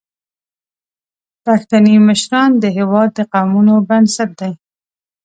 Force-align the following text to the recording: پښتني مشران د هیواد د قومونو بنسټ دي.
پښتني 1.45 1.95
مشران 2.07 2.49
د 2.59 2.65
هیواد 2.77 3.09
د 3.17 3.19
قومونو 3.33 3.73
بنسټ 3.89 4.29
دي. 4.41 4.51